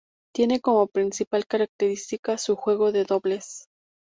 [0.33, 3.67] Tiene como principal característica su juego de dobles.